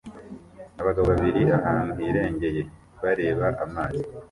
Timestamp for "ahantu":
1.57-1.91